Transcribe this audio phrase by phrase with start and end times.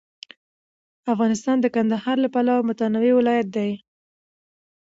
[1.13, 3.69] افغانستان د کندهار له پلوه متنوع ولایت دی.